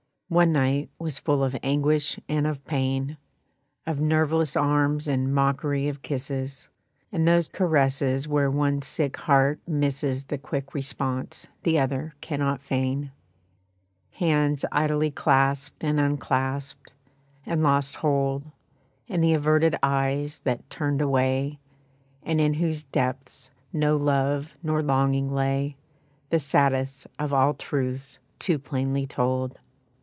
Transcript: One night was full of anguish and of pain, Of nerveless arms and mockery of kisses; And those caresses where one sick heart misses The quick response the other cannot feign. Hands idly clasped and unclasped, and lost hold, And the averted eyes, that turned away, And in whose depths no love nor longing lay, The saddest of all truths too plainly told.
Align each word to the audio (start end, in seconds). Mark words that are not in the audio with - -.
One 0.33 0.53
night 0.53 0.89
was 0.97 1.19
full 1.19 1.43
of 1.43 1.57
anguish 1.61 2.17
and 2.29 2.47
of 2.47 2.63
pain, 2.63 3.17
Of 3.85 3.99
nerveless 3.99 4.55
arms 4.55 5.09
and 5.09 5.35
mockery 5.35 5.89
of 5.89 6.03
kisses; 6.03 6.69
And 7.11 7.27
those 7.27 7.49
caresses 7.49 8.29
where 8.29 8.49
one 8.49 8.81
sick 8.81 9.17
heart 9.17 9.59
misses 9.67 10.23
The 10.23 10.37
quick 10.37 10.73
response 10.73 11.47
the 11.63 11.77
other 11.79 12.13
cannot 12.21 12.61
feign. 12.61 13.11
Hands 14.11 14.63
idly 14.71 15.11
clasped 15.11 15.83
and 15.83 15.99
unclasped, 15.99 16.93
and 17.45 17.61
lost 17.61 17.95
hold, 17.97 18.43
And 19.09 19.21
the 19.21 19.33
averted 19.33 19.75
eyes, 19.83 20.39
that 20.45 20.69
turned 20.69 21.01
away, 21.01 21.59
And 22.23 22.39
in 22.39 22.53
whose 22.53 22.85
depths 22.85 23.49
no 23.73 23.97
love 23.97 24.53
nor 24.63 24.81
longing 24.81 25.29
lay, 25.33 25.75
The 26.29 26.39
saddest 26.39 27.05
of 27.19 27.33
all 27.33 27.53
truths 27.53 28.17
too 28.39 28.57
plainly 28.59 29.05
told. 29.05 29.59